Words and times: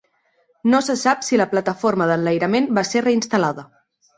No 0.73 0.79
se 0.85 0.95
sap 1.01 1.21
si 1.27 1.39
la 1.41 1.47
plataforma 1.53 2.09
d'enlairament 2.13 2.69
va 2.79 2.89
ser 2.93 3.07
reinstal·lada. 3.09 3.69